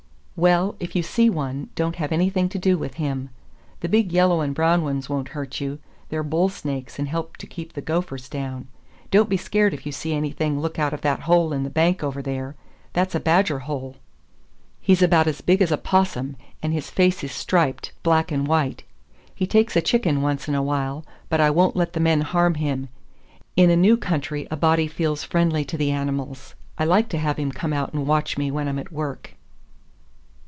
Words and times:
"Well, 0.37 0.75
if 0.79 0.95
you 0.95 1.03
see 1.03 1.29
one, 1.29 1.69
don't 1.75 1.97
have 1.97 2.11
anything 2.11 2.49
to 2.49 2.57
do 2.57 2.75
with 2.75 2.95
him. 2.95 3.29
The 3.81 3.87
big 3.87 4.11
yellow 4.11 4.41
and 4.41 4.55
brown 4.55 4.81
ones 4.81 5.07
won't 5.07 5.27
hurt 5.37 5.61
you; 5.61 5.77
they're 6.09 6.23
bull 6.23 6.49
snakes 6.49 6.97
and 6.97 7.07
help 7.07 7.37
to 7.37 7.45
keep 7.45 7.73
the 7.73 7.81
gophers 7.81 8.27
down. 8.27 8.67
Don't 9.11 9.29
be 9.29 9.37
scared 9.37 9.71
if 9.71 9.85
you 9.85 9.91
see 9.91 10.13
anything 10.15 10.59
look 10.59 10.79
out 10.79 10.95
of 10.95 11.01
that 11.01 11.19
hole 11.19 11.53
in 11.53 11.61
the 11.61 11.69
bank 11.69 12.03
over 12.03 12.23
there. 12.23 12.55
That's 12.93 13.13
a 13.13 13.19
badger 13.19 13.59
hole. 13.59 13.97
He's 14.79 15.03
about 15.03 15.27
as 15.27 15.41
big 15.41 15.61
as 15.61 15.71
a 15.71 15.77
big 15.77 15.83
'possum, 15.83 16.35
and 16.63 16.73
his 16.73 16.89
face 16.89 17.23
is 17.23 17.31
striped, 17.31 17.91
black 18.01 18.31
and 18.31 18.47
white. 18.47 18.83
He 19.35 19.45
takes 19.45 19.75
a 19.75 19.79
chicken 19.81 20.23
once 20.23 20.47
in 20.47 20.55
a 20.55 20.63
while, 20.63 21.05
but 21.29 21.39
I 21.39 21.51
won't 21.51 21.75
let 21.75 21.93
the 21.93 21.99
men 21.99 22.21
harm 22.21 22.55
him. 22.55 22.89
In 23.55 23.69
a 23.69 23.75
new 23.75 23.95
country 23.95 24.47
a 24.49 24.57
body 24.57 24.87
feels 24.87 25.23
friendly 25.23 25.63
to 25.65 25.77
the 25.77 25.91
animals. 25.91 26.55
I 26.79 26.85
like 26.85 27.09
to 27.09 27.19
have 27.19 27.37
him 27.37 27.51
come 27.51 27.73
out 27.73 27.93
and 27.93 28.07
watch 28.07 28.39
me 28.39 28.49
when 28.49 28.67
I'm 28.67 28.79
at 28.79 28.91
work." 28.91 29.35